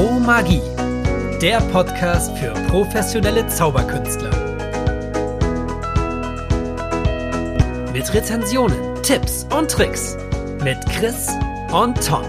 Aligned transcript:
Pro 0.00 0.18
Magie, 0.18 0.62
der 1.42 1.60
Podcast 1.72 2.34
für 2.38 2.54
professionelle 2.68 3.46
Zauberkünstler. 3.48 4.30
Mit 7.92 8.14
Rezensionen, 8.14 9.02
Tipps 9.02 9.46
und 9.54 9.70
Tricks 9.70 10.16
mit 10.64 10.78
Chris 10.86 11.28
und 11.70 12.02
Tom. 12.02 12.24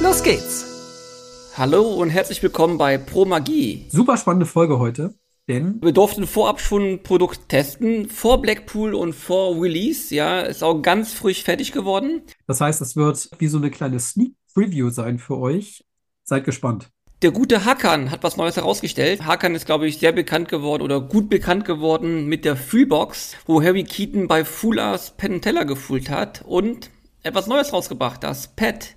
Los 0.00 0.22
geht's! 0.22 1.52
Hallo 1.56 1.82
und 1.94 2.10
herzlich 2.10 2.40
willkommen 2.44 2.78
bei 2.78 2.98
Pro 2.98 3.24
Magie. 3.24 3.88
Super 3.90 4.16
spannende 4.18 4.46
Folge 4.46 4.78
heute. 4.78 5.14
Denn 5.48 5.80
wir 5.80 5.92
durften 5.92 6.26
vorab 6.26 6.60
schon 6.60 6.82
ein 6.82 7.02
Produkt 7.04 7.48
testen, 7.48 8.08
vor 8.08 8.42
Blackpool 8.42 8.94
und 8.94 9.12
vor 9.12 9.60
Release. 9.62 10.12
Ja, 10.12 10.40
ist 10.40 10.64
auch 10.64 10.82
ganz 10.82 11.12
frisch 11.12 11.44
fertig 11.44 11.70
geworden. 11.70 12.22
Das 12.46 12.60
heißt, 12.60 12.80
es 12.80 12.96
wird 12.96 13.30
wie 13.38 13.46
so 13.46 13.58
eine 13.58 13.70
kleine 13.70 14.00
Sneak 14.00 14.34
Preview 14.54 14.90
sein 14.90 15.18
für 15.18 15.38
euch. 15.38 15.84
Seid 16.24 16.44
gespannt. 16.44 16.90
Der 17.22 17.30
gute 17.30 17.64
Hakan 17.64 18.10
hat 18.10 18.24
was 18.24 18.36
Neues 18.36 18.56
herausgestellt. 18.56 19.24
Hakan 19.24 19.54
ist, 19.54 19.66
glaube 19.66 19.86
ich, 19.86 19.98
sehr 19.98 20.12
bekannt 20.12 20.48
geworden 20.48 20.82
oder 20.82 21.00
gut 21.00 21.30
bekannt 21.30 21.64
geworden 21.64 22.26
mit 22.26 22.44
der 22.44 22.56
Freebox, 22.56 23.36
wo 23.46 23.62
Harry 23.62 23.84
Keaton 23.84 24.26
bei 24.26 24.44
Full 24.44 24.80
Ars 24.80 25.16
Penn 25.16 25.40
Teller 25.40 25.64
gefühlt 25.64 26.10
hat 26.10 26.44
und 26.44 26.90
etwas 27.22 27.46
Neues 27.46 27.72
rausgebracht, 27.72 28.22
das 28.22 28.54
Pet. 28.54 28.96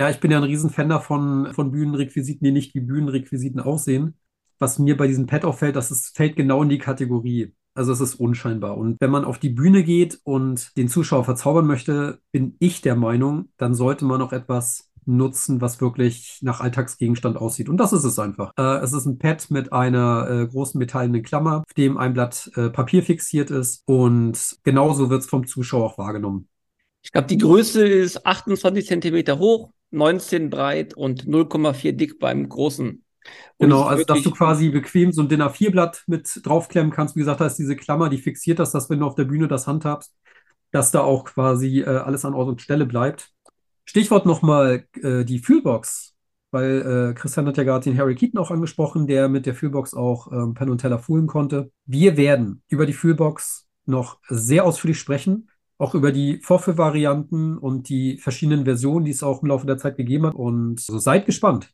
Ja, 0.00 0.08
ich 0.08 0.20
bin 0.20 0.30
ja 0.30 0.38
ein 0.38 0.44
Riesenfan 0.44 0.88
davon, 0.88 1.52
von 1.52 1.72
Bühnenrequisiten, 1.72 2.44
die 2.44 2.52
nicht 2.52 2.74
wie 2.74 2.80
Bühnenrequisiten 2.80 3.60
aussehen 3.60 4.14
was 4.60 4.78
mir 4.78 4.96
bei 4.96 5.08
diesem 5.08 5.26
Pad 5.26 5.44
auffällt, 5.44 5.74
dass 5.74 5.90
es 5.90 6.10
fällt 6.10 6.36
genau 6.36 6.62
in 6.62 6.68
die 6.68 6.78
Kategorie. 6.78 7.54
Also 7.74 7.92
es 7.92 8.00
ist 8.00 8.16
unscheinbar. 8.16 8.76
Und 8.76 9.00
wenn 9.00 9.10
man 9.10 9.24
auf 9.24 9.38
die 9.38 9.48
Bühne 9.48 9.82
geht 9.82 10.20
und 10.22 10.76
den 10.76 10.88
Zuschauer 10.88 11.24
verzaubern 11.24 11.66
möchte, 11.66 12.20
bin 12.30 12.56
ich 12.58 12.82
der 12.82 12.94
Meinung, 12.94 13.48
dann 13.56 13.74
sollte 13.74 14.04
man 14.04 14.20
auch 14.22 14.32
etwas 14.32 14.90
nutzen, 15.06 15.60
was 15.60 15.80
wirklich 15.80 16.38
nach 16.42 16.60
Alltagsgegenstand 16.60 17.36
aussieht. 17.36 17.68
Und 17.68 17.78
das 17.78 17.92
ist 17.92 18.04
es 18.04 18.18
einfach. 18.18 18.52
Äh, 18.58 18.82
es 18.82 18.92
ist 18.92 19.06
ein 19.06 19.18
Pad 19.18 19.50
mit 19.50 19.72
einer 19.72 20.28
äh, 20.28 20.46
großen 20.46 20.78
metallenen 20.78 21.22
Klammer, 21.22 21.62
auf 21.66 21.74
dem 21.74 21.96
ein 21.96 22.12
Blatt 22.12 22.50
äh, 22.54 22.68
Papier 22.68 23.02
fixiert 23.02 23.50
ist. 23.50 23.82
Und 23.86 24.58
genauso 24.62 25.08
wird 25.08 25.22
es 25.22 25.28
vom 25.28 25.46
Zuschauer 25.46 25.86
auch 25.86 25.98
wahrgenommen. 25.98 26.48
Ich 27.02 27.12
glaube, 27.12 27.28
die 27.28 27.38
Größe 27.38 27.86
ist 27.86 28.26
28 28.26 28.86
Zentimeter 28.86 29.38
hoch, 29.38 29.70
19 29.90 30.50
breit 30.50 30.94
und 30.94 31.24
0,4 31.24 31.92
dick 31.92 32.18
beim 32.18 32.48
großen 32.48 33.02
Genau, 33.58 33.82
also 33.82 34.04
dass 34.04 34.22
du 34.22 34.30
quasi 34.30 34.70
bequem 34.70 35.12
so 35.12 35.22
ein 35.22 35.28
Dinner 35.28 35.50
4-Blatt 35.50 36.04
mit 36.06 36.40
draufklemmen 36.44 36.90
kannst. 36.90 37.16
Wie 37.16 37.20
gesagt, 37.20 37.40
da 37.40 37.46
ist 37.46 37.56
diese 37.56 37.76
Klammer, 37.76 38.08
die 38.08 38.18
fixiert 38.18 38.58
das, 38.58 38.72
dass 38.72 38.88
wenn 38.88 39.00
du 39.00 39.06
auf 39.06 39.14
der 39.14 39.24
Bühne 39.24 39.48
das 39.48 39.66
handhabst, 39.66 40.14
dass 40.70 40.90
da 40.90 41.00
auch 41.00 41.24
quasi 41.24 41.80
äh, 41.80 41.84
alles 41.84 42.24
an 42.24 42.34
Ort 42.34 42.48
und 42.48 42.62
Stelle 42.62 42.86
bleibt. 42.86 43.30
Stichwort 43.84 44.24
nochmal 44.24 44.86
äh, 45.02 45.24
die 45.24 45.40
Fühlbox, 45.40 46.14
weil 46.50 47.10
äh, 47.10 47.14
Christian 47.14 47.46
hat 47.46 47.56
ja 47.56 47.64
gerade 47.64 47.84
den 47.84 47.98
Harry 47.98 48.14
Keaton 48.14 48.38
auch 48.38 48.50
angesprochen, 48.50 49.06
der 49.06 49.28
mit 49.28 49.46
der 49.46 49.54
Fühlbox 49.54 49.94
auch 49.94 50.32
ähm, 50.32 50.54
Penn 50.54 50.70
und 50.70 50.78
Teller 50.78 50.98
fühlen 50.98 51.26
konnte. 51.26 51.70
Wir 51.86 52.16
werden 52.16 52.62
über 52.68 52.86
die 52.86 52.92
Fühlbox 52.92 53.66
noch 53.86 54.20
sehr 54.28 54.64
ausführlich 54.64 54.98
sprechen, 54.98 55.50
auch 55.76 55.94
über 55.94 56.12
die 56.12 56.40
Vorführvarianten 56.42 57.58
und 57.58 57.88
die 57.88 58.18
verschiedenen 58.18 58.64
Versionen, 58.64 59.04
die 59.04 59.10
es 59.10 59.22
auch 59.22 59.42
im 59.42 59.48
Laufe 59.48 59.66
der 59.66 59.78
Zeit 59.78 59.96
gegeben 59.96 60.26
hat. 60.26 60.34
Und 60.34 60.80
so 60.80 60.98
seid 60.98 61.26
gespannt. 61.26 61.70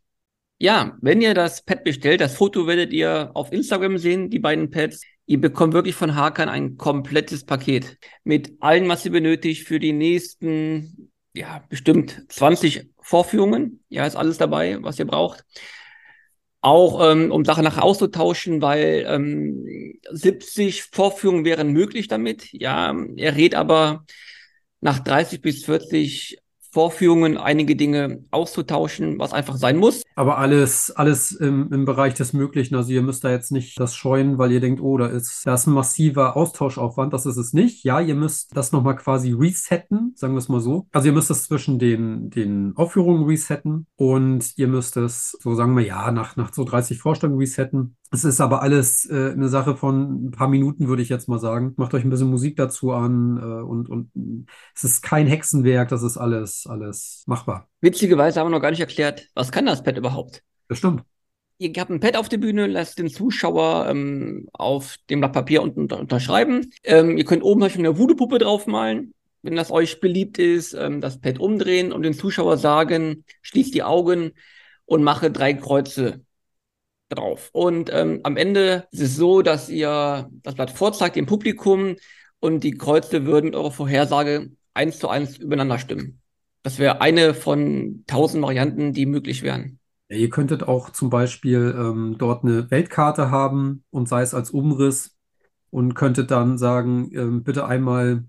Ja, 0.58 0.96
wenn 1.02 1.20
ihr 1.20 1.34
das 1.34 1.62
Pad 1.62 1.84
bestellt, 1.84 2.22
das 2.22 2.34
Foto 2.34 2.66
werdet 2.66 2.92
ihr 2.92 3.30
auf 3.34 3.52
Instagram 3.52 3.98
sehen, 3.98 4.30
die 4.30 4.38
beiden 4.38 4.70
Pads. 4.70 5.02
Ihr 5.26 5.38
bekommt 5.40 5.74
wirklich 5.74 5.94
von 5.94 6.14
Hakan 6.14 6.48
ein 6.48 6.78
komplettes 6.78 7.44
Paket 7.44 7.98
mit 8.24 8.54
allem, 8.60 8.88
was 8.88 9.04
ihr 9.04 9.12
benötigt 9.12 9.66
für 9.66 9.78
die 9.78 9.92
nächsten, 9.92 11.10
ja, 11.34 11.62
bestimmt 11.68 12.24
20 12.28 12.88
Vorführungen. 13.00 13.84
Ja, 13.90 14.06
ist 14.06 14.16
alles 14.16 14.38
dabei, 14.38 14.78
was 14.82 14.98
ihr 14.98 15.06
braucht. 15.06 15.44
Auch 16.62 17.12
ähm, 17.12 17.32
um 17.32 17.44
Sachen 17.44 17.64
nachher 17.64 17.84
auszutauschen, 17.84 18.62
weil 18.62 19.04
ähm, 19.06 19.98
70 20.10 20.84
Vorführungen 20.84 21.44
wären 21.44 21.70
möglich 21.70 22.08
damit. 22.08 22.50
Ja, 22.52 22.96
er 23.16 23.36
rät 23.36 23.54
aber 23.54 24.06
nach 24.80 25.00
30 25.00 25.42
bis 25.42 25.64
40 25.66 26.38
Vorführungen 26.76 27.38
einige 27.38 27.74
Dinge 27.74 28.22
auszutauschen, 28.30 29.18
was 29.18 29.32
einfach 29.32 29.56
sein 29.56 29.78
muss. 29.78 30.02
Aber 30.14 30.36
alles, 30.36 30.90
alles 30.90 31.32
im, 31.32 31.72
im 31.72 31.86
Bereich 31.86 32.12
des 32.12 32.34
Möglichen. 32.34 32.74
Also 32.74 32.92
ihr 32.92 33.00
müsst 33.00 33.24
da 33.24 33.30
jetzt 33.30 33.50
nicht 33.50 33.80
das 33.80 33.96
scheuen, 33.96 34.36
weil 34.36 34.52
ihr 34.52 34.60
denkt, 34.60 34.82
oh, 34.82 34.98
da 34.98 35.06
ist, 35.06 35.46
da 35.46 35.54
ein 35.54 35.72
massiver 35.72 36.36
Austauschaufwand. 36.36 37.14
Das 37.14 37.24
ist 37.24 37.38
es 37.38 37.54
nicht. 37.54 37.82
Ja, 37.82 37.98
ihr 37.98 38.14
müsst 38.14 38.54
das 38.54 38.72
nochmal 38.72 38.96
quasi 38.96 39.32
resetten, 39.32 40.12
sagen 40.16 40.34
wir 40.34 40.38
es 40.38 40.50
mal 40.50 40.60
so. 40.60 40.86
Also 40.92 41.08
ihr 41.08 41.14
müsst 41.14 41.30
es 41.30 41.44
zwischen 41.44 41.78
den, 41.78 42.28
den 42.28 42.74
Aufführungen 42.76 43.24
resetten 43.24 43.86
und 43.96 44.52
ihr 44.58 44.68
müsst 44.68 44.98
es, 44.98 45.34
so 45.40 45.54
sagen 45.54 45.74
wir, 45.78 45.82
ja, 45.82 46.12
nach, 46.12 46.36
nach 46.36 46.52
so 46.52 46.64
30 46.64 46.98
Vorstellungen 46.98 47.38
resetten. 47.38 47.96
Es 48.12 48.24
ist 48.24 48.40
aber 48.40 48.62
alles 48.62 49.08
äh, 49.10 49.32
eine 49.32 49.48
Sache 49.48 49.76
von 49.76 50.26
ein 50.26 50.30
paar 50.30 50.48
Minuten, 50.48 50.88
würde 50.88 51.02
ich 51.02 51.08
jetzt 51.08 51.28
mal 51.28 51.38
sagen. 51.38 51.74
Macht 51.76 51.92
euch 51.94 52.04
ein 52.04 52.10
bisschen 52.10 52.30
Musik 52.30 52.56
dazu 52.56 52.92
an 52.92 53.38
äh, 53.38 53.62
und, 53.62 53.88
und 53.88 54.10
es 54.74 54.84
ist 54.84 55.02
kein 55.02 55.26
Hexenwerk, 55.26 55.88
das 55.88 56.02
ist 56.02 56.16
alles, 56.16 56.66
alles 56.68 57.24
machbar. 57.26 57.68
Witzigerweise 57.80 58.38
haben 58.38 58.46
wir 58.46 58.56
noch 58.56 58.62
gar 58.62 58.70
nicht 58.70 58.80
erklärt, 58.80 59.26
was 59.34 59.50
kann 59.50 59.66
das 59.66 59.82
Pad 59.82 59.98
überhaupt? 59.98 60.42
Das 60.68 60.78
stimmt. 60.78 61.02
Ihr 61.58 61.72
habt 61.78 61.90
ein 61.90 62.00
Pad 62.00 62.16
auf 62.16 62.28
der 62.28 62.36
Bühne, 62.36 62.66
lasst 62.66 62.98
den 62.98 63.08
Zuschauer 63.08 63.86
ähm, 63.88 64.46
auf 64.52 64.96
dem 65.08 65.20
Blatt 65.20 65.32
Papier 65.32 65.62
unten 65.62 65.80
unter 65.80 65.98
unterschreiben. 65.98 66.70
Ähm, 66.84 67.16
ihr 67.16 67.24
könnt 67.24 67.42
oben 67.42 67.62
euch 67.62 67.78
eine 67.78 67.98
Voodoo-Puppe 67.98 68.38
draufmalen, 68.38 69.14
wenn 69.42 69.56
das 69.56 69.70
euch 69.70 70.00
beliebt 70.00 70.38
ist, 70.38 70.74
ähm, 70.74 71.00
das 71.00 71.18
Pad 71.18 71.40
umdrehen 71.40 71.92
und 71.92 72.02
den 72.02 72.12
Zuschauer 72.12 72.58
sagen, 72.58 73.24
schließt 73.40 73.74
die 73.74 73.82
Augen 73.82 74.32
und 74.84 75.02
mache 75.02 75.30
drei 75.30 75.54
Kreuze 75.54 76.25
drauf. 77.08 77.50
Und 77.52 77.90
ähm, 77.92 78.20
am 78.24 78.36
Ende 78.36 78.86
ist 78.90 79.00
es 79.00 79.16
so, 79.16 79.42
dass 79.42 79.68
ihr 79.68 80.28
das 80.42 80.54
Blatt 80.54 80.70
vorzeigt 80.70 81.16
dem 81.16 81.26
Publikum 81.26 81.96
und 82.40 82.64
die 82.64 82.76
Kreuze 82.76 83.26
würden 83.26 83.54
eure 83.54 83.72
Vorhersage 83.72 84.50
eins 84.74 84.98
zu 84.98 85.08
eins 85.08 85.38
übereinander 85.38 85.78
stimmen. 85.78 86.20
Das 86.62 86.78
wäre 86.78 87.00
eine 87.00 87.34
von 87.34 88.04
tausend 88.06 88.42
Varianten, 88.42 88.92
die 88.92 89.06
möglich 89.06 89.42
wären. 89.42 89.78
Ja, 90.08 90.16
ihr 90.16 90.30
könntet 90.30 90.64
auch 90.64 90.90
zum 90.90 91.10
Beispiel 91.10 91.74
ähm, 91.76 92.16
dort 92.18 92.44
eine 92.44 92.70
Weltkarte 92.70 93.30
haben 93.30 93.84
und 93.90 94.08
sei 94.08 94.22
es 94.22 94.34
als 94.34 94.50
Umriss 94.50 95.16
und 95.70 95.94
könntet 95.94 96.30
dann 96.30 96.58
sagen, 96.58 97.10
ähm, 97.12 97.42
bitte 97.42 97.66
einmal 97.66 98.24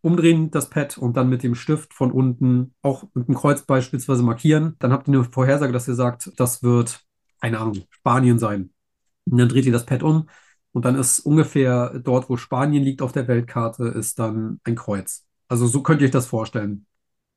umdrehen 0.00 0.50
das 0.50 0.68
Pad 0.68 0.98
und 0.98 1.16
dann 1.16 1.28
mit 1.28 1.42
dem 1.42 1.54
Stift 1.54 1.94
von 1.94 2.10
unten 2.10 2.74
auch 2.82 3.04
mit 3.14 3.28
dem 3.28 3.34
Kreuz 3.34 3.62
beispielsweise 3.62 4.22
markieren. 4.22 4.74
Dann 4.80 4.92
habt 4.92 5.08
ihr 5.08 5.14
eine 5.14 5.24
Vorhersage, 5.24 5.72
dass 5.72 5.88
ihr 5.88 5.94
sagt, 5.94 6.32
das 6.36 6.62
wird 6.62 7.04
keine 7.42 7.58
Ahnung, 7.58 7.84
Spanien 7.90 8.38
sein. 8.38 8.70
Und 9.24 9.38
dann 9.38 9.48
dreht 9.48 9.66
ihr 9.66 9.72
das 9.72 9.86
Pad 9.86 10.02
um 10.02 10.28
und 10.70 10.84
dann 10.84 10.94
ist 10.94 11.20
ungefähr 11.20 11.98
dort, 11.98 12.30
wo 12.30 12.36
Spanien 12.36 12.82
liegt 12.82 13.02
auf 13.02 13.12
der 13.12 13.28
Weltkarte, 13.28 13.84
ist 13.84 14.18
dann 14.18 14.60
ein 14.64 14.76
Kreuz. 14.76 15.26
Also 15.48 15.66
so 15.66 15.82
könnt 15.82 16.00
ihr 16.00 16.06
euch 16.06 16.12
das 16.12 16.26
vorstellen. 16.26 16.86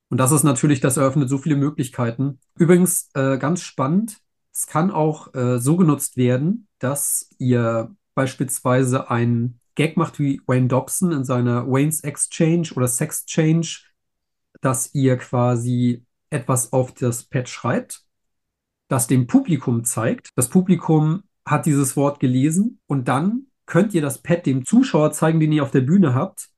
Und 0.10 0.20
das 0.20 0.32
ist 0.32 0.44
natürlich, 0.44 0.80
das 0.80 0.98
eröffnet 0.98 1.28
so 1.28 1.40
viele 1.40 1.56
Möglichkeiten. 1.56 2.40
Übrigens, 2.58 3.10
äh, 3.16 3.38
ganz 3.40 3.62
spannend, 3.62 4.20
es 4.54 4.68
kann 4.68 4.92
auch 4.92 5.34
äh, 5.34 5.60
so 5.60 5.76
genutzt 5.76 6.16
werden, 6.16 6.68
dass 6.78 7.30
ihr 7.40 7.94
beispielsweise 8.14 9.10
einen 9.10 9.60
Gag 9.74 9.98
macht 9.98 10.20
wie 10.20 10.40
Wayne 10.46 10.68
Dobson 10.68 11.12
in 11.12 11.26
seiner 11.26 11.68
Wayne's 11.68 12.02
Exchange 12.02 12.70
oder 12.76 12.88
Sex 12.88 13.26
Change, 13.26 13.82
dass 14.62 14.94
ihr 14.94 15.18
quasi 15.18 16.06
etwas 16.30 16.72
auf 16.72 16.94
das 16.94 17.24
Pad 17.24 17.50
schreibt 17.50 18.06
das 18.88 19.08
dem 19.08 19.28
Publikum 19.28 19.84
zeigt. 19.84 20.30
Das 20.36 20.50
Publikum 20.50 21.24
hat 21.46 21.66
dieses 21.66 21.96
Wort 21.96 22.20
gelesen 22.20 22.80
und 22.88 23.08
dann 23.08 23.48
könnt 23.66 23.94
ihr 23.94 24.02
das 24.02 24.22
Pad 24.22 24.46
dem 24.46 24.66
Zuschauer 24.66 25.12
zeigen, 25.12 25.40
den 25.40 25.52
ihr 25.52 25.64
auf 25.64 25.72
der 25.72 25.82
Bühne 25.82 26.14
habt. 26.14 26.50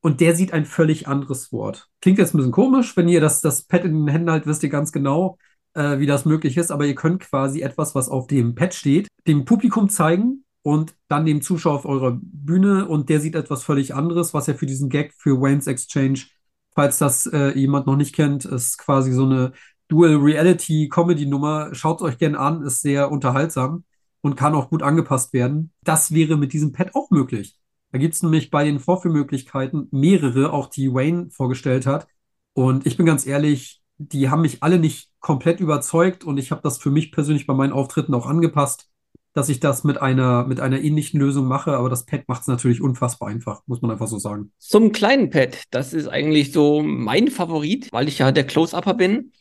Und 0.00 0.20
der 0.20 0.36
sieht 0.36 0.52
ein 0.52 0.66
völlig 0.66 1.08
anderes 1.08 1.50
Wort. 1.50 1.88
Klingt 2.00 2.18
jetzt 2.18 2.34
ein 2.34 2.36
bisschen 2.36 2.52
komisch, 2.52 2.96
wenn 2.96 3.08
ihr 3.08 3.20
das, 3.20 3.40
das 3.40 3.62
Pad 3.62 3.84
in 3.84 3.92
den 3.92 4.08
Händen 4.08 4.30
haltet, 4.30 4.46
wisst 4.46 4.62
ihr 4.62 4.68
ganz 4.68 4.92
genau, 4.92 5.38
äh, 5.72 5.98
wie 5.98 6.06
das 6.06 6.26
möglich 6.26 6.56
ist. 6.56 6.70
Aber 6.70 6.84
ihr 6.84 6.94
könnt 6.94 7.20
quasi 7.20 7.62
etwas, 7.62 7.94
was 7.94 8.08
auf 8.08 8.26
dem 8.26 8.54
Pad 8.54 8.74
steht, 8.74 9.08
dem 9.26 9.44
Publikum 9.44 9.88
zeigen 9.88 10.44
und 10.62 10.94
dann 11.08 11.26
dem 11.26 11.42
Zuschauer 11.42 11.74
auf 11.74 11.86
eurer 11.86 12.18
Bühne 12.20 12.86
und 12.86 13.08
der 13.08 13.20
sieht 13.20 13.34
etwas 13.34 13.64
völlig 13.64 13.94
anderes, 13.94 14.34
was 14.34 14.46
ja 14.46 14.54
für 14.54 14.66
diesen 14.66 14.88
Gag 14.88 15.14
für 15.16 15.40
Wayne's 15.40 15.66
Exchange, 15.66 16.26
falls 16.74 16.98
das 16.98 17.26
äh, 17.26 17.50
jemand 17.58 17.86
noch 17.86 17.96
nicht 17.96 18.14
kennt, 18.14 18.44
ist 18.44 18.78
quasi 18.78 19.12
so 19.12 19.24
eine 19.24 19.52
Dual 19.88 20.16
Reality 20.16 20.88
Comedy 20.88 21.26
Nummer. 21.26 21.74
Schaut 21.74 22.02
euch 22.02 22.18
gerne 22.18 22.38
an, 22.38 22.62
ist 22.62 22.82
sehr 22.82 23.10
unterhaltsam 23.10 23.84
und 24.20 24.36
kann 24.36 24.54
auch 24.54 24.70
gut 24.70 24.82
angepasst 24.82 25.32
werden. 25.32 25.72
Das 25.82 26.12
wäre 26.12 26.36
mit 26.36 26.52
diesem 26.52 26.72
Pad 26.72 26.94
auch 26.94 27.10
möglich. 27.10 27.58
Da 27.92 27.98
gibt 27.98 28.14
es 28.14 28.22
nämlich 28.22 28.50
bei 28.50 28.64
den 28.64 28.80
Vorführmöglichkeiten 28.80 29.88
mehrere, 29.92 30.52
auch 30.52 30.68
die 30.68 30.92
Wayne 30.92 31.30
vorgestellt 31.30 31.86
hat. 31.86 32.08
Und 32.52 32.86
ich 32.86 32.96
bin 32.96 33.06
ganz 33.06 33.26
ehrlich, 33.26 33.82
die 33.98 34.30
haben 34.30 34.42
mich 34.42 34.62
alle 34.62 34.78
nicht 34.78 35.10
komplett 35.20 35.60
überzeugt 35.60 36.24
und 36.24 36.38
ich 36.38 36.50
habe 36.50 36.62
das 36.62 36.78
für 36.78 36.90
mich 36.90 37.12
persönlich 37.12 37.46
bei 37.46 37.54
meinen 37.54 37.72
Auftritten 37.72 38.14
auch 38.14 38.26
angepasst. 38.26 38.88
Dass 39.34 39.48
ich 39.48 39.60
das 39.60 39.84
mit 39.84 40.00
einer, 40.00 40.46
mit 40.46 40.60
einer 40.60 40.80
ähnlichen 40.80 41.20
Lösung 41.20 41.46
mache, 41.46 41.72
aber 41.76 41.90
das 41.90 42.06
Pad 42.06 42.22
macht 42.28 42.42
es 42.42 42.46
natürlich 42.46 42.80
unfassbar 42.80 43.28
einfach, 43.28 43.62
muss 43.66 43.82
man 43.82 43.90
einfach 43.90 44.06
so 44.06 44.18
sagen. 44.18 44.52
Zum 44.58 44.92
kleinen 44.92 45.28
Pad, 45.28 45.64
das 45.70 45.92
ist 45.92 46.06
eigentlich 46.06 46.52
so 46.52 46.82
mein 46.82 47.28
Favorit, 47.28 47.92
weil 47.92 48.08
ich 48.08 48.20
ja 48.20 48.30
der 48.32 48.46
Close-Upper 48.46 48.94
bin. 48.94 49.32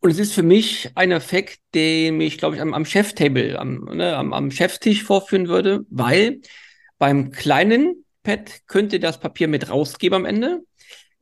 Und 0.00 0.10
es 0.10 0.18
ist 0.18 0.34
für 0.34 0.42
mich 0.42 0.90
ein 0.96 1.12
Effekt, 1.12 1.60
den 1.74 2.20
ich, 2.20 2.36
glaube 2.36 2.56
ich, 2.56 2.62
am, 2.62 2.74
am 2.74 2.84
Chef-Table, 2.84 3.58
am, 3.58 3.84
ne, 3.84 4.16
am, 4.16 4.32
am 4.34 4.50
Cheftisch 4.50 5.02
vorführen 5.02 5.48
würde, 5.48 5.86
weil 5.88 6.40
beim 6.98 7.30
kleinen 7.30 8.04
Pad 8.22 8.66
könnt 8.66 8.92
ihr 8.92 9.00
das 9.00 9.18
Papier 9.18 9.48
mit 9.48 9.70
rausgeben 9.70 10.16
am 10.16 10.24
Ende 10.26 10.62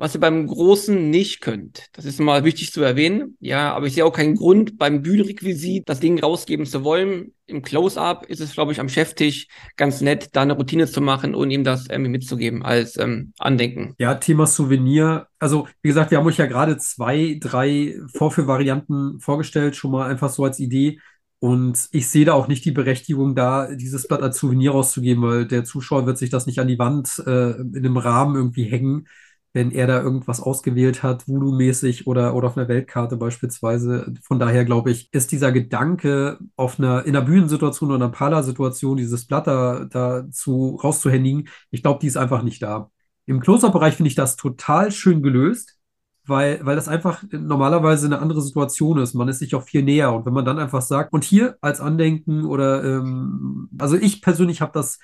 was 0.01 0.15
ihr 0.15 0.21
beim 0.21 0.47
Großen 0.47 1.11
nicht 1.11 1.43
könnt. 1.43 1.89
Das 1.93 2.07
ist 2.07 2.21
mal 2.21 2.43
wichtig 2.43 2.73
zu 2.73 2.81
erwähnen. 2.81 3.37
Ja, 3.39 3.75
aber 3.75 3.87
ich 3.87 3.95
sehe 3.95 4.07
auch 4.07 4.15
keinen 4.15 4.35
Grund, 4.35 4.79
beim 4.79 5.03
Bühnenrequisit 5.03 5.87
das 5.87 6.01
Ding 6.01 6.19
rausgeben 6.19 6.65
zu 6.65 6.85
wollen. 6.85 7.35
Im 7.45 7.61
Close-Up 7.61 8.25
ist 8.25 8.41
es, 8.41 8.55
glaube 8.55 8.73
ich, 8.73 8.81
am 8.81 8.89
Cheftisch 8.89 9.49
ganz 9.77 10.01
nett, 10.01 10.31
da 10.33 10.41
eine 10.41 10.55
Routine 10.55 10.87
zu 10.87 11.03
machen 11.03 11.35
und 11.35 11.51
ihm 11.51 11.65
das 11.65 11.87
irgendwie 11.91 12.13
mitzugeben 12.13 12.63
als 12.63 12.97
ähm, 12.97 13.35
Andenken. 13.39 13.95
Ja, 13.99 14.15
Thema 14.15 14.47
Souvenir. 14.47 15.27
Also, 15.39 15.69
wie 15.83 15.89
gesagt, 15.89 16.11
wir 16.11 16.17
haben 16.17 16.27
euch 16.27 16.39
ja 16.39 16.47
gerade 16.47 16.79
zwei, 16.79 17.37
drei 17.39 17.97
Vorführvarianten 18.15 19.21
vorgestellt, 19.21 19.77
schon 19.77 19.91
mal 19.91 20.09
einfach 20.09 20.31
so 20.31 20.45
als 20.45 20.61
Idee. 20.61 20.99
Und 21.41 21.89
ich 21.93 22.09
sehe 22.09 22.25
da 22.25 22.33
auch 22.33 22.49
nicht 22.49 22.65
die 22.65 22.71
Berechtigung, 22.71 23.35
da 23.35 23.75
dieses 23.75 24.09
Blatt 24.09 24.23
als 24.23 24.39
Souvenir 24.39 24.71
rauszugeben, 24.71 25.23
weil 25.23 25.47
der 25.47 25.65
Zuschauer 25.65 26.07
wird 26.07 26.17
sich 26.17 26.31
das 26.31 26.47
nicht 26.47 26.59
an 26.59 26.69
die 26.69 26.79
Wand 26.79 27.23
äh, 27.27 27.51
in 27.51 27.77
einem 27.77 27.99
Rahmen 27.99 28.37
irgendwie 28.37 28.65
hängen 28.65 29.07
wenn 29.53 29.73
er 29.73 29.87
da 29.87 30.01
irgendwas 30.01 30.41
ausgewählt 30.41 31.03
hat, 31.03 31.27
Voodoo-mäßig 31.27 32.07
oder, 32.07 32.35
oder 32.35 32.49
auf 32.49 32.57
einer 32.57 32.69
Weltkarte 32.69 33.17
beispielsweise. 33.17 34.15
Von 34.23 34.39
daher 34.39 34.65
glaube 34.65 34.91
ich, 34.93 35.13
ist 35.13 35.33
dieser 35.33 35.51
Gedanke, 35.51 36.39
auf 36.57 36.79
einer, 36.79 37.05
in 37.05 37.17
einer 37.17 37.25
Bühnensituation 37.25 37.91
oder 37.91 38.05
einer 38.05 38.13
Parla-Situation 38.13 38.97
dieses 38.97 39.27
Blatt 39.27 39.47
da, 39.47 40.25
zu, 40.31 40.79
rauszuhändigen, 40.83 41.49
ich 41.71 41.83
glaube, 41.83 41.99
die 42.01 42.07
ist 42.07 42.17
einfach 42.17 42.43
nicht 42.43 42.63
da. 42.63 42.91
Im 43.27 43.41
Close-Up-Bereich 43.41 43.95
finde 43.95 44.09
ich 44.09 44.15
das 44.15 44.37
total 44.37 44.93
schön 44.93 45.23
gelöst, 45.23 45.79
weil, 46.27 46.65
weil 46.65 46.77
das 46.77 46.89
einfach 46.89 47.23
normalerweise 47.33 48.07
eine 48.07 48.21
andere 48.21 48.43
Situation 48.43 48.99
ist. 48.99 49.15
Man 49.15 49.29
ist 49.29 49.41
sich 49.41 49.55
auch 49.55 49.65
viel 49.65 49.83
näher. 49.83 50.13
Und 50.13 50.27
wenn 50.27 50.33
man 50.33 50.45
dann 50.45 50.59
einfach 50.59 50.83
sagt, 50.83 51.13
und 51.13 51.25
hier 51.25 51.57
als 51.61 51.81
Andenken 51.81 52.45
oder, 52.45 52.85
ähm, 52.85 53.69
also 53.79 53.97
ich 53.97 54.23
persönlich 54.23 54.61
habe 54.61 54.73
das 54.73 54.99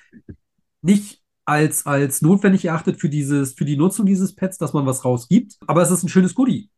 nicht 0.81 1.21
als, 1.47 1.85
als 1.85 2.21
notwendig 2.21 2.65
erachtet 2.65 2.99
für 2.99 3.09
dieses, 3.09 3.53
für 3.53 3.65
die 3.65 3.77
Nutzung 3.77 4.05
dieses 4.05 4.35
Pads, 4.35 4.57
dass 4.57 4.73
man 4.73 4.85
was 4.85 5.05
rausgibt. 5.05 5.53
Aber 5.65 5.81
es 5.81 5.89
ist 5.89 6.03
ein 6.03 6.09
schönes 6.09 6.35
Goodie 6.35 6.69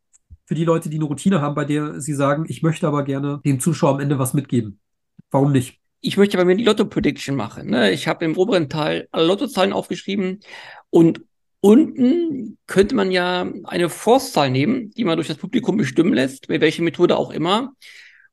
für 0.46 0.54
die 0.54 0.64
Leute, 0.64 0.88
die 0.88 0.96
eine 0.96 1.04
Routine 1.04 1.40
haben, 1.40 1.54
bei 1.54 1.64
der 1.64 2.00
sie 2.00 2.12
sagen, 2.12 2.44
ich 2.48 2.62
möchte 2.62 2.86
aber 2.86 3.04
gerne 3.04 3.40
dem 3.44 3.60
Zuschauer 3.60 3.94
am 3.94 4.00
Ende 4.00 4.18
was 4.18 4.34
mitgeben. 4.34 4.80
Warum 5.30 5.52
nicht? 5.52 5.78
Ich 6.00 6.16
möchte 6.16 6.36
bei 6.36 6.44
mir 6.44 6.56
die 6.56 6.64
Lotto-Prediction 6.64 7.36
machen. 7.36 7.70
Ne? 7.70 7.92
Ich 7.92 8.08
habe 8.08 8.24
im 8.24 8.36
oberen 8.36 8.68
Teil 8.68 9.06
alle 9.12 9.26
Lottozahlen 9.26 9.72
aufgeschrieben 9.72 10.40
und 10.88 11.20
unten 11.60 12.58
könnte 12.66 12.94
man 12.94 13.10
ja 13.10 13.48
eine 13.64 13.88
Force-Zahl 13.88 14.50
nehmen, 14.50 14.90
die 14.90 15.04
man 15.04 15.16
durch 15.16 15.28
das 15.28 15.36
Publikum 15.36 15.76
bestimmen 15.76 16.14
lässt, 16.14 16.48
mit 16.48 16.60
welcher 16.60 16.82
Methode 16.82 17.16
auch 17.16 17.30
immer, 17.30 17.74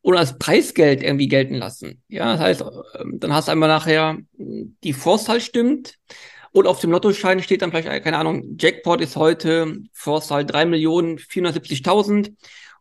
oder 0.08 0.20
als 0.20 0.38
Preisgeld 0.38 1.04
irgendwie 1.04 1.28
gelten 1.28 1.56
lassen. 1.56 2.02
Ja, 2.08 2.32
das 2.32 2.40
heißt, 2.40 2.64
ähm, 2.98 3.20
dann 3.20 3.34
hast 3.34 3.50
du 3.50 3.52
einmal 3.52 3.68
nachher 3.68 4.18
die 4.38 4.94
Force-Zahl 4.94 5.42
stimmt, 5.42 5.96
und 6.54 6.66
auf 6.66 6.80
dem 6.80 6.92
Lottoschein 6.92 7.44
steht 7.44 7.62
dann 7.62 7.72
vielleicht, 7.72 8.06
keine 8.06 8.18
Ahnung, 8.18 8.56
Jackpot 8.58 9.02
ist 9.02 9.18
heute 9.18 9.80
Vorzahl 9.92 10.44
3.470.000 10.44 12.32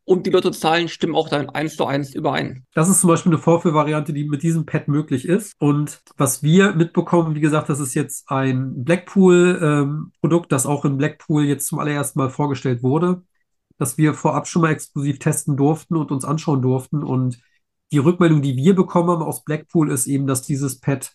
und 0.05 0.25
die 0.25 0.31
Lottozahlen 0.31 0.89
stimmen 0.89 1.17
auch 1.17 1.29
dann 1.29 1.51
eins 1.51 1.77
zu 1.77 1.85
eins 1.85 2.15
überein. 2.15 2.65
Das 2.75 2.89
ist 2.89 3.01
zum 3.01 3.09
Beispiel 3.09 3.33
eine 3.33 3.43
Vorführvariante, 3.43 4.13
die 4.13 4.25
mit 4.25 4.45
diesem 4.45 4.65
Pad 4.65 4.87
möglich 4.87 5.27
ist. 5.27 5.53
Und 5.59 6.01
was 6.17 6.45
wir 6.45 6.75
mitbekommen, 6.75 7.35
wie 7.35 7.41
gesagt, 7.41 7.69
das 7.69 7.81
ist 7.81 7.95
jetzt 7.95 8.31
ein 8.31 8.85
Blackpool-Produkt, 8.85 10.47
ähm, 10.47 10.49
das 10.49 10.65
auch 10.65 10.85
in 10.85 10.97
Blackpool 10.97 11.45
jetzt 11.45 11.67
zum 11.67 11.81
allerersten 11.81 12.21
Mal 12.21 12.31
vorgestellt 12.31 12.85
wurde, 12.85 13.25
das 13.79 13.99
wir 13.99 14.15
vorab 14.15 14.47
schon 14.49 14.63
mal 14.63 14.73
exklusiv 14.73 15.19
testen 15.19 15.57
durften 15.57 15.97
und 15.97 16.11
uns 16.11 16.25
anschauen 16.25 16.63
durften. 16.63 17.03
Und 17.03 17.41
die 17.93 17.99
Rückmeldung, 17.99 18.43
die 18.43 18.57
wir 18.57 18.75
bekommen 18.75 19.11
haben 19.11 19.23
aus 19.23 19.45
Blackpool, 19.45 19.91
ist 19.91 20.07
eben, 20.07 20.27
dass 20.27 20.43
dieses 20.43 20.81
Pad 20.81 21.13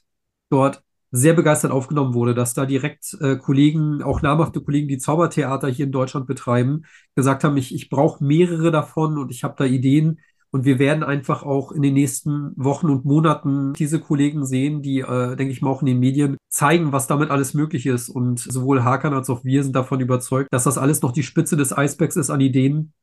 dort 0.49 0.83
sehr 1.11 1.33
begeistert 1.33 1.71
aufgenommen 1.71 2.13
wurde, 2.13 2.33
dass 2.33 2.53
da 2.53 2.65
direkt 2.65 3.17
äh, 3.19 3.35
Kollegen, 3.35 4.01
auch 4.01 4.21
namhafte 4.21 4.61
Kollegen, 4.61 4.87
die 4.87 4.97
Zaubertheater 4.97 5.67
hier 5.67 5.85
in 5.85 5.91
Deutschland 5.91 6.25
betreiben, 6.25 6.83
gesagt 7.15 7.43
haben, 7.43 7.57
ich, 7.57 7.75
ich 7.75 7.89
brauche 7.89 8.23
mehrere 8.23 8.71
davon 8.71 9.17
und 9.17 9.29
ich 9.29 9.43
habe 9.43 9.55
da 9.57 9.65
Ideen. 9.65 10.19
Und 10.51 10.65
wir 10.65 10.79
werden 10.79 11.03
einfach 11.03 11.43
auch 11.43 11.71
in 11.71 11.81
den 11.81 11.93
nächsten 11.93 12.51
Wochen 12.57 12.89
und 12.89 13.05
Monaten 13.05 13.71
diese 13.73 14.01
Kollegen 14.01 14.45
sehen, 14.45 14.81
die, 14.81 14.99
äh, 14.99 15.37
denke 15.37 15.53
ich 15.53 15.61
mal, 15.61 15.69
auch 15.69 15.81
in 15.81 15.85
den 15.85 15.99
Medien 15.99 16.37
zeigen, 16.49 16.91
was 16.91 17.07
damit 17.07 17.31
alles 17.31 17.53
möglich 17.53 17.85
ist. 17.85 18.09
Und 18.09 18.39
sowohl 18.39 18.83
Hakan 18.83 19.13
als 19.13 19.29
auch 19.29 19.45
wir 19.45 19.63
sind 19.63 19.75
davon 19.75 20.01
überzeugt, 20.01 20.49
dass 20.51 20.65
das 20.65 20.77
alles 20.77 21.01
noch 21.01 21.13
die 21.13 21.23
Spitze 21.23 21.55
des 21.55 21.75
Eisbergs 21.75 22.17
ist 22.17 22.29
an 22.29 22.41
Ideen, 22.41 22.93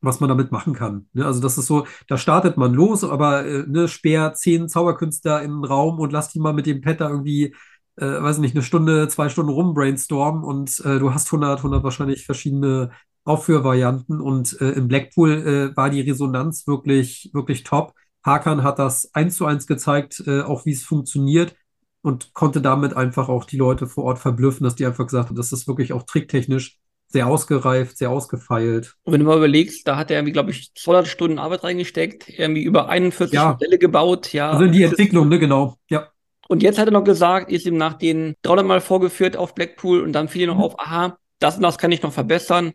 was 0.00 0.18
man 0.18 0.28
damit 0.28 0.50
machen 0.52 0.74
kann. 0.74 1.06
Ne? 1.12 1.24
Also 1.24 1.40
das 1.40 1.56
ist 1.56 1.66
so, 1.66 1.86
da 2.08 2.16
startet 2.16 2.56
man 2.56 2.74
los, 2.74 3.04
aber 3.04 3.46
äh, 3.46 3.64
ne, 3.68 3.86
sperr 3.88 4.34
zehn 4.34 4.68
Zauberkünstler 4.68 5.42
in 5.42 5.52
den 5.52 5.64
Raum 5.64 6.00
und 6.00 6.12
lass 6.12 6.30
die 6.30 6.40
mal 6.40 6.52
mit 6.52 6.66
dem 6.66 6.80
Pet 6.80 7.00
da 7.00 7.08
irgendwie, 7.10 7.54
äh, 7.96 8.06
weiß 8.22 8.38
nicht, 8.38 8.54
eine 8.54 8.62
Stunde, 8.64 9.08
zwei 9.08 9.28
Stunden 9.28 9.52
rum 9.52 9.74
brainstormen 9.74 10.44
und 10.44 10.80
äh, 10.84 10.98
du 10.98 11.14
hast 11.14 11.28
100, 11.28 11.58
100 11.58 11.82
wahrscheinlich 11.84 12.26
verschiedene 12.26 12.90
Aufführvarianten 13.28 14.20
und 14.20 14.60
äh, 14.60 14.70
im 14.70 14.88
Blackpool 14.88 15.32
äh, 15.32 15.76
war 15.76 15.90
die 15.90 16.00
Resonanz 16.00 16.66
wirklich, 16.66 17.30
wirklich 17.32 17.62
top. 17.62 17.92
Hakan 18.24 18.62
hat 18.62 18.78
das 18.78 19.14
eins 19.14 19.36
zu 19.36 19.46
eins 19.46 19.66
gezeigt, 19.66 20.22
äh, 20.26 20.40
auch 20.40 20.64
wie 20.64 20.72
es 20.72 20.84
funktioniert 20.84 21.54
und 22.02 22.32
konnte 22.34 22.60
damit 22.60 22.96
einfach 22.96 23.28
auch 23.28 23.44
die 23.44 23.56
Leute 23.56 23.86
vor 23.86 24.04
Ort 24.04 24.18
verblüffen, 24.18 24.64
dass 24.64 24.76
die 24.76 24.86
einfach 24.86 25.06
gesagt 25.06 25.28
haben, 25.28 25.36
das 25.36 25.52
ist 25.52 25.68
wirklich 25.68 25.92
auch 25.92 26.04
tricktechnisch 26.04 26.78
sehr 27.08 27.26
ausgereift, 27.26 27.96
sehr 27.96 28.10
ausgefeilt. 28.10 28.94
Und 29.04 29.12
wenn 29.12 29.20
du 29.20 29.26
mal 29.26 29.38
überlegst, 29.38 29.88
da 29.88 29.96
hat 29.96 30.10
er 30.10 30.18
irgendwie, 30.18 30.32
glaube 30.32 30.50
ich, 30.50 30.74
200 30.74 31.08
Stunden 31.08 31.38
Arbeit 31.38 31.64
reingesteckt, 31.64 32.28
irgendwie 32.28 32.62
über 32.62 32.88
41 32.88 33.34
ja. 33.34 33.52
Modelle 33.52 33.78
gebaut, 33.78 34.32
ja. 34.32 34.50
Also 34.50 34.64
in 34.64 34.72
die 34.72 34.82
Entwicklung, 34.82 35.28
ne, 35.28 35.38
genau, 35.38 35.76
ja. 35.88 36.08
Und 36.48 36.62
jetzt 36.62 36.78
hat 36.78 36.88
er 36.88 36.92
noch 36.92 37.04
gesagt, 37.04 37.50
ist 37.50 37.66
ihm 37.66 37.76
nach 37.76 37.94
den 37.94 38.34
300 38.42 38.66
Mal 38.66 38.80
vorgeführt 38.80 39.36
auf 39.36 39.54
Blackpool 39.54 40.00
und 40.00 40.12
dann 40.12 40.28
fiel 40.28 40.42
ihm 40.42 40.48
noch 40.48 40.56
mhm. 40.56 40.62
auf, 40.62 40.80
aha, 40.80 41.18
das 41.38 41.56
und 41.56 41.62
das 41.62 41.78
kann 41.78 41.92
ich 41.92 42.02
noch 42.02 42.12
verbessern. 42.12 42.72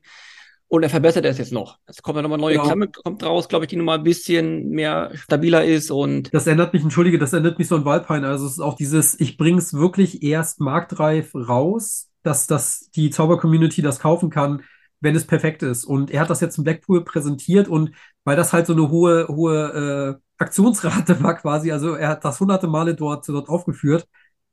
Und 0.74 0.82
er 0.82 0.90
verbessert 0.90 1.24
es 1.26 1.38
jetzt 1.38 1.52
noch. 1.52 1.78
Es 1.86 2.02
kommt 2.02 2.16
ja 2.16 2.24
nochmal 2.24 2.40
neue 2.40 2.54
genau. 2.54 2.66
Klamme, 2.66 2.88
kommt 2.88 3.24
raus, 3.24 3.48
glaube 3.48 3.66
ich, 3.66 3.70
die 3.70 3.76
nochmal 3.76 4.00
ein 4.00 4.04
bisschen 4.04 4.72
mehr 4.72 5.12
stabiler 5.14 5.64
ist 5.64 5.92
und. 5.92 6.34
Das 6.34 6.48
ändert 6.48 6.74
mich, 6.74 6.82
entschuldige, 6.82 7.20
das 7.20 7.32
ändert 7.32 7.60
mich 7.60 7.68
so 7.68 7.76
an 7.76 7.86
Waldpein. 7.86 8.26
Also 8.26 8.48
es 8.48 8.54
ist 8.54 8.60
auch 8.60 8.74
dieses, 8.74 9.20
ich 9.20 9.38
bring's 9.38 9.76
wirklich 9.76 10.24
erst 10.24 10.60
marktreif 10.62 11.36
raus, 11.36 12.10
dass, 12.24 12.48
dass 12.48 12.90
die 12.90 13.12
Zauber-Community 13.12 13.84
das 13.84 14.00
kaufen 14.00 14.32
kann, 14.32 14.64
wenn 15.00 15.16
es 15.16 15.28
perfekt 15.28 15.62
ist. 15.62 15.86
Und 15.86 16.10
er 16.10 16.22
hat 16.22 16.32
das 16.32 16.42
jetzt 16.42 16.58
im 16.58 16.64
Blackpool 16.64 17.06
präsentiert 17.06 17.68
und 17.68 17.92
weil 18.24 18.36
das 18.36 18.52
halt 18.52 18.66
so 18.66 18.74
eine 18.74 18.90
hohe, 18.90 19.28
hohe 19.28 20.18
äh, 20.40 20.42
Aktionsrate 20.42 21.22
war 21.22 21.36
quasi, 21.36 21.72
also 21.72 21.94
er 21.94 22.08
hat 22.08 22.26
das 22.26 22.40
hunderte 22.40 22.66
Male 22.66 22.96
dort, 22.96 23.30
dort 23.30 23.48
aufgeführt, 23.48 24.08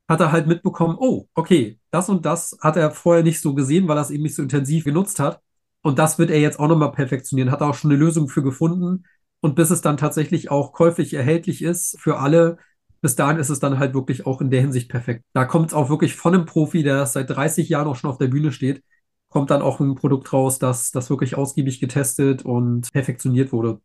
hat 0.06 0.20
er 0.20 0.32
halt 0.32 0.46
mitbekommen, 0.46 0.98
oh, 1.00 1.28
okay, 1.32 1.78
das 1.90 2.10
und 2.10 2.26
das 2.26 2.58
hat 2.60 2.76
er 2.76 2.90
vorher 2.90 3.22
nicht 3.22 3.40
so 3.40 3.54
gesehen, 3.54 3.88
weil 3.88 3.96
er 3.96 4.02
es 4.02 4.10
eben 4.10 4.24
nicht 4.24 4.34
so 4.34 4.42
intensiv 4.42 4.84
genutzt 4.84 5.18
hat. 5.18 5.40
Und 5.82 5.98
das 5.98 6.18
wird 6.18 6.30
er 6.30 6.40
jetzt 6.40 6.58
auch 6.58 6.68
nochmal 6.68 6.92
perfektionieren. 6.92 7.50
Hat 7.50 7.60
er 7.60 7.70
auch 7.70 7.74
schon 7.74 7.90
eine 7.90 8.00
Lösung 8.00 8.28
für 8.28 8.42
gefunden. 8.42 9.04
Und 9.40 9.54
bis 9.54 9.70
es 9.70 9.80
dann 9.80 9.96
tatsächlich 9.96 10.50
auch 10.50 10.72
käuflich 10.72 11.14
erhältlich 11.14 11.62
ist 11.62 11.98
für 11.98 12.18
alle, 12.18 12.58
bis 13.00 13.16
dahin 13.16 13.38
ist 13.38 13.48
es 13.48 13.60
dann 13.60 13.78
halt 13.78 13.94
wirklich 13.94 14.26
auch 14.26 14.40
in 14.40 14.50
der 14.50 14.60
Hinsicht 14.60 14.90
perfekt. 14.90 15.24
Da 15.32 15.46
kommt 15.46 15.68
es 15.68 15.74
auch 15.74 15.88
wirklich 15.88 16.14
von 16.14 16.34
einem 16.34 16.44
Profi, 16.44 16.82
der 16.82 17.06
seit 17.06 17.30
30 17.30 17.68
Jahren 17.68 17.88
auch 17.88 17.96
schon 17.96 18.10
auf 18.10 18.18
der 18.18 18.28
Bühne 18.28 18.52
steht, 18.52 18.82
kommt 19.28 19.50
dann 19.50 19.62
auch 19.62 19.80
ein 19.80 19.94
Produkt 19.94 20.32
raus, 20.32 20.58
das, 20.58 20.90
das 20.90 21.08
wirklich 21.08 21.36
ausgiebig 21.36 21.80
getestet 21.80 22.44
und 22.44 22.92
perfektioniert 22.92 23.52
wurde. 23.52 23.80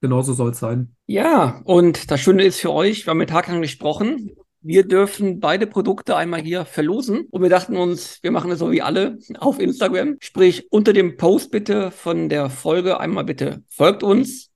Genauso 0.00 0.32
soll 0.32 0.50
es 0.50 0.58
sein. 0.58 0.94
Ja, 1.06 1.60
und 1.64 2.10
das 2.10 2.20
Schöne 2.20 2.44
ist 2.44 2.60
für 2.60 2.72
euch, 2.72 3.06
wir 3.06 3.12
haben 3.12 3.18
mit 3.18 3.32
Hakan 3.32 3.62
gesprochen. 3.62 4.32
Wir 4.60 4.86
dürfen 4.86 5.38
beide 5.38 5.66
Produkte 5.66 6.16
einmal 6.16 6.40
hier 6.40 6.64
verlosen. 6.64 7.26
Und 7.30 7.42
wir 7.42 7.48
dachten 7.48 7.76
uns, 7.76 8.18
wir 8.22 8.32
machen 8.32 8.50
es 8.50 8.58
so 8.58 8.72
wie 8.72 8.82
alle 8.82 9.18
auf 9.38 9.60
Instagram. 9.60 10.16
Sprich, 10.20 10.66
unter 10.70 10.92
dem 10.92 11.16
Post 11.16 11.50
bitte 11.50 11.90
von 11.90 12.28
der 12.28 12.50
Folge 12.50 12.98
einmal 12.98 13.24
bitte 13.24 13.62
folgt 13.68 14.02
uns, 14.02 14.50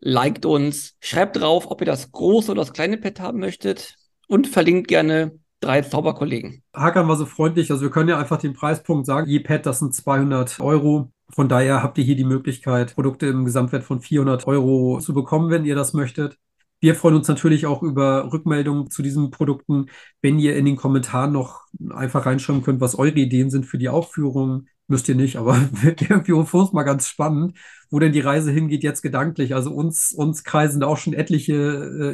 liked 0.00 0.46
uns, 0.46 0.96
schreibt 1.00 1.36
drauf, 1.36 1.70
ob 1.70 1.80
ihr 1.80 1.86
das 1.86 2.12
große 2.12 2.52
oder 2.52 2.60
das 2.60 2.72
kleine 2.72 2.98
Pad 2.98 3.20
haben 3.20 3.40
möchtet 3.40 3.96
und 4.28 4.46
verlinkt 4.46 4.86
gerne 4.86 5.38
drei 5.60 5.82
Zauberkollegen. 5.82 6.62
Hakan 6.72 7.08
war 7.08 7.16
so 7.16 7.26
freundlich, 7.26 7.70
also 7.70 7.82
wir 7.82 7.90
können 7.90 8.08
ja 8.08 8.18
einfach 8.18 8.38
den 8.38 8.54
Preispunkt 8.54 9.06
sagen. 9.06 9.28
Je 9.28 9.40
Pad, 9.40 9.66
das 9.66 9.80
sind 9.80 9.94
200 9.94 10.60
Euro. 10.60 11.10
Von 11.30 11.48
daher 11.48 11.82
habt 11.82 11.98
ihr 11.98 12.04
hier 12.04 12.16
die 12.16 12.24
Möglichkeit, 12.24 12.94
Produkte 12.94 13.26
im 13.26 13.44
Gesamtwert 13.44 13.82
von 13.82 14.00
400 14.00 14.46
Euro 14.46 15.00
zu 15.00 15.12
bekommen, 15.12 15.50
wenn 15.50 15.64
ihr 15.64 15.74
das 15.74 15.92
möchtet. 15.92 16.38
Wir 16.80 16.94
freuen 16.94 17.16
uns 17.16 17.28
natürlich 17.28 17.66
auch 17.66 17.82
über 17.82 18.32
Rückmeldungen 18.32 18.90
zu 18.90 19.02
diesen 19.02 19.30
Produkten, 19.30 19.86
wenn 20.22 20.38
ihr 20.38 20.56
in 20.56 20.64
den 20.64 20.76
Kommentaren 20.76 21.32
noch 21.32 21.62
einfach 21.90 22.26
reinschreiben 22.26 22.62
könnt, 22.62 22.80
was 22.80 22.96
eure 22.96 23.18
Ideen 23.18 23.50
sind 23.50 23.66
für 23.66 23.78
die 23.78 23.88
Aufführung, 23.88 24.66
müsst 24.86 25.08
ihr 25.08 25.14
nicht, 25.16 25.36
aber 25.36 25.56
irgendwie 25.84 26.44
für 26.46 26.56
uns 26.58 26.72
mal 26.72 26.84
ganz 26.84 27.08
spannend, 27.08 27.58
wo 27.90 27.98
denn 27.98 28.12
die 28.12 28.20
Reise 28.20 28.52
hingeht 28.52 28.82
jetzt 28.84 29.02
gedanklich. 29.02 29.54
Also 29.54 29.72
uns, 29.72 30.12
uns 30.12 30.44
kreisen 30.44 30.80
da 30.80 30.86
auch 30.86 30.96
schon 30.98 31.14
etliche 31.14 31.54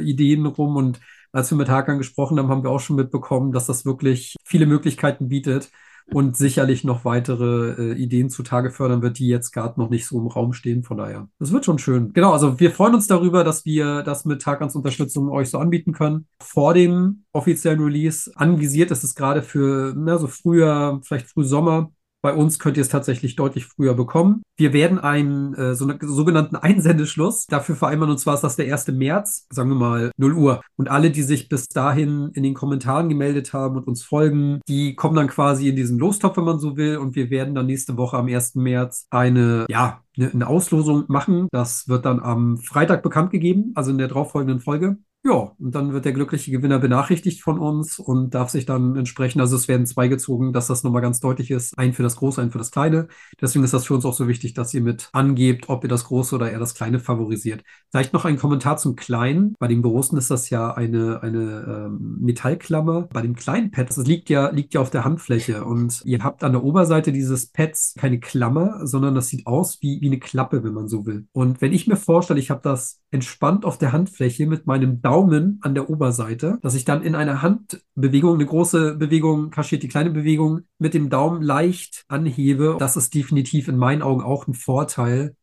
äh, 0.01 0.03
Ideen 0.03 0.45
rum 0.45 0.75
und 0.75 0.99
als 1.31 1.51
wir 1.51 1.57
mit 1.57 1.69
Hakan 1.69 1.97
gesprochen 1.97 2.39
haben, 2.39 2.49
haben 2.49 2.63
wir 2.63 2.71
auch 2.71 2.79
schon 2.79 2.95
mitbekommen, 2.95 3.51
dass 3.51 3.65
das 3.65 3.85
wirklich 3.85 4.35
viele 4.45 4.65
Möglichkeiten 4.65 5.27
bietet 5.27 5.69
und 6.11 6.37
sicherlich 6.37 6.83
noch 6.83 7.03
weitere 7.03 7.93
äh, 7.93 7.93
Ideen 7.93 8.29
zutage 8.29 8.71
fördern 8.71 9.01
wird, 9.01 9.19
die 9.19 9.27
jetzt 9.27 9.51
gerade 9.51 9.79
noch 9.79 9.89
nicht 9.89 10.05
so 10.05 10.19
im 10.19 10.27
Raum 10.27 10.53
stehen. 10.53 10.83
Von 10.83 10.97
daher, 10.97 11.27
das 11.39 11.51
wird 11.51 11.65
schon 11.65 11.79
schön. 11.79 12.13
Genau, 12.13 12.31
also 12.31 12.59
wir 12.59 12.71
freuen 12.71 12.95
uns 12.95 13.07
darüber, 13.07 13.43
dass 13.43 13.65
wir 13.65 14.03
das 14.03 14.25
mit 14.25 14.45
Hakans 14.45 14.75
Unterstützung 14.75 15.29
euch 15.29 15.49
so 15.49 15.57
anbieten 15.57 15.93
können. 15.93 16.27
Vor 16.41 16.73
dem 16.73 17.23
offiziellen 17.31 17.81
Release 17.81 18.31
anvisiert 18.35 18.91
ist 18.91 19.03
es 19.03 19.15
gerade 19.15 19.41
für 19.41 19.93
na, 19.95 20.17
so 20.17 20.27
früher, 20.27 21.01
vielleicht 21.03 21.27
Frühsommer 21.27 21.91
bei 22.25 22.33
uns 22.33 22.57
könnt 22.57 22.75
ihr 22.75 22.81
es 22.81 22.89
tatsächlich 22.89 23.35
deutlich 23.35 23.67
früher 23.67 23.93
bekommen. 23.93 24.41
Wir 24.57 24.73
werden 24.73 24.97
einen 24.97 25.53
äh, 25.53 25.75
so 25.75 25.87
einen 25.87 25.99
sogenannten 26.01 26.55
Einsendeschluss 26.55 27.45
dafür 27.45 27.75
vereinbaren, 27.75 28.09
und 28.09 28.17
zwar 28.17 28.33
ist 28.33 28.41
das 28.41 28.55
der 28.55 28.73
1. 28.73 28.87
März, 28.87 29.45
sagen 29.51 29.69
wir 29.69 29.75
mal 29.75 30.11
0 30.17 30.33
Uhr. 30.33 30.61
Und 30.75 30.89
alle, 30.89 31.11
die 31.11 31.21
sich 31.21 31.49
bis 31.49 31.67
dahin 31.67 32.31
in 32.33 32.41
den 32.41 32.55
Kommentaren 32.55 33.09
gemeldet 33.09 33.53
haben 33.53 33.77
und 33.77 33.85
uns 33.85 34.03
folgen, 34.03 34.59
die 34.67 34.95
kommen 34.95 35.15
dann 35.15 35.27
quasi 35.27 35.69
in 35.69 35.75
diesen 35.75 35.99
Lostopf, 35.99 36.35
wenn 36.37 36.45
man 36.45 36.57
so 36.57 36.77
will. 36.77 36.97
Und 36.97 37.15
wir 37.15 37.29
werden 37.29 37.53
dann 37.53 37.67
nächste 37.67 37.95
Woche 37.95 38.17
am 38.17 38.25
1. 38.25 38.55
März 38.55 39.05
eine, 39.11 39.67
ja, 39.69 40.01
eine, 40.17 40.31
eine 40.31 40.47
Auslosung 40.47 41.03
machen. 41.07 41.47
Das 41.51 41.87
wird 41.87 42.05
dann 42.07 42.19
am 42.19 42.57
Freitag 42.57 43.03
bekannt 43.03 43.29
gegeben, 43.29 43.71
also 43.75 43.91
in 43.91 43.99
der 43.99 44.07
darauffolgenden 44.07 44.61
Folge. 44.61 44.97
Ja, 45.27 45.55
und 45.57 45.73
dann 45.73 45.91
wird 45.91 46.05
der 46.05 46.13
glückliche 46.13 46.51
Gewinner 46.51 46.77
benachrichtigt 46.77 47.41
von 47.41 47.57
uns 47.57 47.97
und 47.97 48.35
darf 48.35 48.51
sich 48.51 48.67
dann 48.67 48.95
entsprechend, 48.95 49.41
also 49.41 49.55
es 49.55 49.67
werden 49.67 49.87
zwei 49.87 50.07
gezogen, 50.07 50.53
dass 50.53 50.67
das 50.67 50.83
nochmal 50.83 51.01
ganz 51.01 51.19
deutlich 51.19 51.49
ist, 51.49 51.75
ein 51.79 51.93
für 51.93 52.03
das 52.03 52.17
Große, 52.17 52.39
ein 52.39 52.51
für 52.51 52.59
das 52.59 52.69
Kleine. 52.69 53.07
Deswegen 53.41 53.65
ist 53.65 53.73
das 53.73 53.87
für 53.87 53.95
uns 53.95 54.05
auch 54.05 54.13
so 54.13 54.27
wichtig, 54.27 54.53
dass 54.53 54.71
ihr 54.75 54.81
mit 54.81 55.09
angebt, 55.13 55.67
ob 55.67 55.83
ihr 55.83 55.89
das 55.89 56.03
Große 56.03 56.35
oder 56.35 56.51
eher 56.51 56.59
das 56.59 56.75
Kleine 56.75 56.99
favorisiert. 56.99 57.63
Vielleicht 57.89 58.13
noch 58.13 58.23
ein 58.25 58.37
Kommentar 58.37 58.77
zum 58.77 58.95
Kleinen. 58.95 59.55
Bei 59.57 59.67
dem 59.67 59.81
Großen 59.81 60.15
ist 60.15 60.29
das 60.29 60.51
ja 60.51 60.71
eine, 60.75 61.23
eine 61.23 61.87
ähm, 61.87 62.17
Metallklammer. 62.21 63.07
Bei 63.11 63.23
dem 63.23 63.35
kleinen 63.35 63.71
Pad, 63.71 63.89
das 63.89 63.97
liegt 64.05 64.29
ja, 64.29 64.51
liegt 64.51 64.75
ja 64.75 64.81
auf 64.81 64.91
der 64.91 65.05
Handfläche 65.05 65.65
und 65.65 66.03
ihr 66.05 66.23
habt 66.23 66.43
an 66.43 66.51
der 66.51 66.63
Oberseite 66.63 67.11
dieses 67.11 67.47
Pads 67.47 67.95
keine 67.97 68.19
Klammer, 68.19 68.85
sondern 68.85 69.15
das 69.15 69.29
sieht 69.29 69.47
aus 69.47 69.79
wie, 69.81 70.01
wie 70.01 70.07
eine 70.07 70.19
Klappe, 70.19 70.63
wenn 70.63 70.73
man 70.75 70.87
so 70.87 71.07
will. 71.07 71.25
Und 71.31 71.61
wenn 71.61 71.73
ich 71.73 71.87
mir 71.87 71.97
vorstelle, 71.97 72.39
ich 72.39 72.51
habe 72.51 72.61
das 72.61 73.01
entspannt 73.15 73.65
auf 73.65 73.79
der 73.79 73.91
Handfläche 73.91 74.45
mit 74.45 74.67
meinem 74.67 75.01
Daumen 75.01 75.59
an 75.61 75.73
der 75.73 75.89
Oberseite, 75.89 76.59
dass 76.61 76.75
ich 76.75 76.85
dann 76.85 77.01
in 77.01 77.15
einer 77.15 77.41
Handbewegung, 77.41 78.35
eine 78.35 78.45
große 78.45 78.95
Bewegung 78.95 79.49
kaschiert, 79.49 79.81
die 79.81 79.87
kleine 79.87 80.11
Bewegung 80.11 80.61
mit 80.77 80.93
dem 80.93 81.09
Daumen 81.09 81.41
leicht 81.41 82.05
anhebe. 82.07 82.75
Das 82.77 82.95
ist 82.95 83.15
definitiv 83.15 83.67
in 83.67 83.77
meinen 83.77 84.03
Augen 84.03 84.21
auch 84.21 84.47
ein 84.47 84.53
Vorteil, 84.53 85.35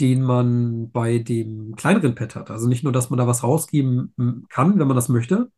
den 0.00 0.22
man 0.22 0.90
bei 0.90 1.18
dem 1.18 1.74
kleineren 1.76 2.14
Pad 2.14 2.34
hat. 2.34 2.50
Also 2.50 2.68
nicht 2.68 2.84
nur, 2.84 2.92
dass 2.92 3.08
man 3.08 3.18
da 3.18 3.26
was 3.26 3.42
rausgeben 3.42 4.46
kann, 4.50 4.78
wenn 4.78 4.88
man 4.88 4.96
das 4.96 5.08
möchte, 5.08 5.50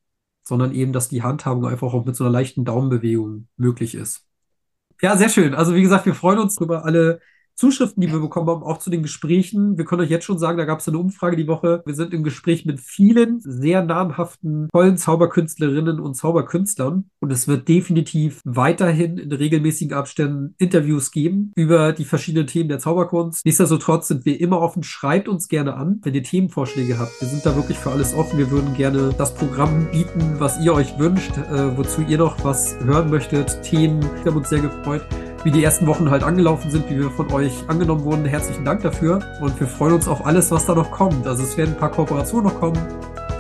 sondern 0.43 0.73
eben, 0.73 0.93
dass 0.93 1.09
die 1.09 1.23
Handhabung 1.23 1.67
einfach 1.67 1.93
auch 1.93 2.05
mit 2.05 2.15
so 2.15 2.25
einer 2.25 2.33
leichten 2.33 2.65
Daumenbewegung 2.65 3.49
möglich 3.57 3.95
ist. 3.95 4.27
Ja, 5.01 5.17
sehr 5.17 5.29
schön. 5.29 5.55
Also 5.55 5.75
wie 5.75 5.83
gesagt, 5.83 6.07
wir 6.07 6.15
freuen 6.15 6.39
uns 6.39 6.61
über 6.61 6.85
alle 6.85 7.21
Zuschriften, 7.57 8.01
die 8.01 8.13
wir 8.13 8.21
bekommen 8.21 8.49
haben, 8.49 8.63
auch 8.63 8.79
zu 8.79 8.91
den 8.91 9.03
Gesprächen. 9.03 9.79
Wir 9.79 9.85
können 9.85 10.03
euch 10.03 10.11
jetzt 10.11 10.25
schon 10.25 10.39
sagen, 10.39 10.59
da 10.59 10.65
gab 10.65 10.81
es 10.81 10.89
eine 10.89 10.99
Umfrage 10.99 11.37
die 11.37 11.47
Woche. 11.47 11.83
Wir 11.87 11.95
sind 11.95 12.13
im 12.13 12.25
Gespräch 12.25 12.65
mit 12.65 12.81
vielen 12.81 13.41
sehr 13.41 13.85
namhaften, 13.85 14.69
tollen 14.73 14.97
Zauberkünstlerinnen 14.97 16.01
und 16.01 16.15
Zauberkünstlern. 16.15 17.05
Und 17.21 17.33
es 17.33 17.47
wird 17.47 17.69
definitiv 17.69 18.41
weiterhin 18.45 19.19
in 19.19 19.33
regelmäßigen 19.33 19.97
Abständen 19.97 20.55
Interviews 20.59 21.11
geben 21.11 21.53
über 21.55 21.93
die 21.93 22.05
verschiedenen 22.05 22.47
Themen 22.47 22.69
der 22.69 22.81
Zauberkunst. 22.81 23.45
Nichtsdestotrotz 23.45 24.09
sind 24.09 24.25
wir 24.25 24.41
immer 24.41 24.61
offen. 24.61 24.83
Schreibt 24.83 25.29
uns 25.29 25.49
gerne 25.49 25.75
an, 25.75 26.01
wenn 26.03 26.15
ihr 26.15 26.23
Themenvorschläge 26.23 26.99
habt. 26.99 27.21
Wir 27.21 27.29
sind 27.29 27.47
da 27.47 27.55
wirklich 27.55 27.79
für 27.79 27.91
alles 27.91 28.15
offen. 28.15 28.39
Wir 28.39 28.51
würden 28.51 28.75
gerne 28.75 29.15
das 29.17 29.35
Programm 29.35 29.89
bieten, 29.93 30.35
was 30.39 30.61
ihr 30.61 30.75
euch 30.75 30.99
wünscht, 30.99 31.37
äh, 31.37 31.77
wozu 31.77 32.03
ihr 32.03 32.19
noch 32.19 32.45
was 32.45 32.79
hören 32.81 33.11
möchtet. 33.11 33.63
Themen. 33.63 34.03
Wir 34.03 34.33
haben 34.33 34.39
uns 34.39 34.49
sehr 34.49 34.61
gefreut 34.61 35.03
wie 35.45 35.51
die 35.51 35.63
ersten 35.63 35.87
Wochen 35.87 36.11
halt 36.11 36.25
angelaufen 36.25 36.71
sind, 36.71 36.91
wie 36.91 36.99
wir 36.99 37.11
von 37.11 37.31
euch 37.33 37.53
angenommen 37.69 38.05
wurden. 38.05 38.25
Herzlichen 38.25 38.65
Dank 38.65 38.83
dafür 38.83 39.21
und 39.41 39.59
wir 39.61 39.67
freuen 39.67 39.95
uns 39.95 40.09
auf 40.09 40.27
alles, 40.27 40.51
was 40.51 40.67
da 40.67 40.75
noch 40.75 40.91
kommt. 40.91 41.27
Also 41.27 41.43
es 41.43 41.57
werden 41.57 41.75
ein 41.75 41.79
paar 41.79 41.91
Kooperationen 41.91 42.51
noch 42.51 42.59
kommen, 42.59 42.79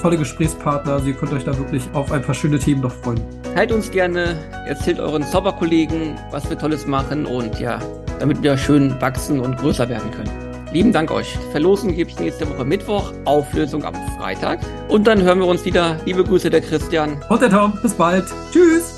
tolle 0.03 0.19
Gesprächspartner, 0.19 0.93
also 0.93 1.07
ihr 1.07 1.15
könnt 1.15 1.33
euch 1.33 1.45
da 1.45 1.57
wirklich 1.57 1.83
auf 1.95 2.13
ein 2.13 2.23
paar 2.23 2.35
schöne 2.35 2.59
Themen 2.59 2.83
noch 2.83 2.93
freuen. 2.93 3.21
Teilt 3.55 3.73
uns 3.73 3.91
gerne, 3.91 4.37
erzählt 4.67 5.01
euren 5.01 5.23
Zauberkollegen, 5.25 6.17
was 6.31 6.49
wir 6.49 6.59
Tolles 6.59 6.87
machen 6.87 7.25
und 7.25 7.59
ja, 7.59 7.79
damit 8.21 8.43
wir 8.43 8.57
schön 8.59 9.01
wachsen 9.01 9.41
und 9.41 9.57
größer 9.57 9.89
werden 9.89 10.11
können. 10.11 10.31
Lieben 10.75 10.93
Dank 10.93 11.13
euch. 11.13 11.39
Verlosen 11.53 11.95
gibt 11.95 12.11
es 12.13 12.19
nächste 12.19 12.51
Woche 12.51 12.65
Mittwoch, 12.65 13.13
Auflösung 13.27 13.85
am 13.85 13.95
Freitag. 14.19 14.59
Und 14.89 15.07
dann 15.07 15.23
hören 15.23 15.39
wir 15.39 15.47
uns 15.47 15.65
wieder. 15.65 16.01
Liebe 16.05 16.25
Grüße 16.25 16.51
der 16.51 16.63
Christian. 16.63 17.23
Und 17.29 17.41
der 17.41 17.51
Tom. 17.51 17.79
Bis 17.81 17.95
bald. 17.95 18.25
Tschüss. 18.53 18.94